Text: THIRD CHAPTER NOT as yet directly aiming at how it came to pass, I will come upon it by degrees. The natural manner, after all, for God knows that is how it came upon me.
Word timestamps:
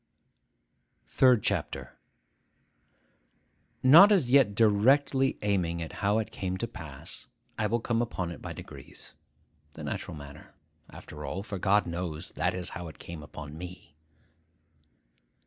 THIRD 1.09 1.43
CHAPTER 1.43 1.99
NOT 3.83 4.11
as 4.11 4.31
yet 4.31 4.55
directly 4.55 5.37
aiming 5.43 5.79
at 5.79 5.93
how 6.01 6.17
it 6.17 6.31
came 6.31 6.57
to 6.57 6.67
pass, 6.67 7.27
I 7.55 7.67
will 7.67 7.81
come 7.81 8.01
upon 8.01 8.31
it 8.31 8.41
by 8.41 8.51
degrees. 8.53 9.13
The 9.75 9.83
natural 9.83 10.17
manner, 10.17 10.55
after 10.89 11.23
all, 11.23 11.43
for 11.43 11.59
God 11.59 11.85
knows 11.85 12.31
that 12.31 12.55
is 12.55 12.69
how 12.69 12.87
it 12.87 12.97
came 12.97 13.21
upon 13.21 13.55
me. 13.55 13.95